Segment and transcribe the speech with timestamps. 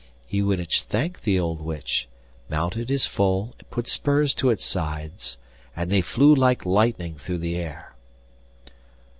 [0.33, 2.07] Iwanich thanked the old witch,
[2.49, 5.37] mounted his foal, put spurs to its sides,
[5.75, 7.93] and they flew like lightning through the air.